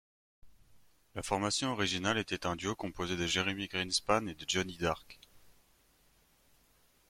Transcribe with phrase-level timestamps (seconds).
[1.13, 5.19] La formation originale était un duo composé de Jeremy Greenspan et de Johnny Dark.